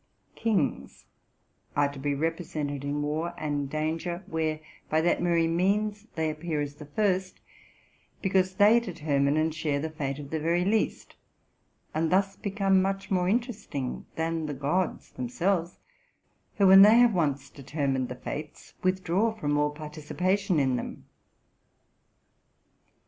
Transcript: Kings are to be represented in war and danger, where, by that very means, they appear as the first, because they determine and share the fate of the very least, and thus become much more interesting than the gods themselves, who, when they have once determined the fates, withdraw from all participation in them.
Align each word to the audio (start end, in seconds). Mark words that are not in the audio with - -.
Kings 0.33 1.05
are 1.75 1.87
to 1.91 1.99
be 1.99 2.15
represented 2.15 2.83
in 2.83 3.03
war 3.03 3.35
and 3.37 3.69
danger, 3.69 4.23
where, 4.25 4.59
by 4.89 4.99
that 4.99 5.19
very 5.21 5.45
means, 5.45 6.07
they 6.15 6.31
appear 6.31 6.59
as 6.59 6.73
the 6.77 6.87
first, 6.87 7.39
because 8.19 8.55
they 8.55 8.79
determine 8.79 9.37
and 9.37 9.53
share 9.53 9.79
the 9.79 9.91
fate 9.91 10.17
of 10.17 10.31
the 10.31 10.39
very 10.39 10.65
least, 10.65 11.17
and 11.93 12.11
thus 12.11 12.35
become 12.35 12.81
much 12.81 13.11
more 13.11 13.29
interesting 13.29 14.07
than 14.15 14.47
the 14.47 14.55
gods 14.55 15.11
themselves, 15.11 15.77
who, 16.55 16.65
when 16.65 16.81
they 16.81 16.97
have 16.97 17.13
once 17.13 17.51
determined 17.51 18.09
the 18.09 18.15
fates, 18.15 18.73
withdraw 18.81 19.31
from 19.31 19.55
all 19.55 19.69
participation 19.69 20.59
in 20.59 20.77
them. 20.77 21.05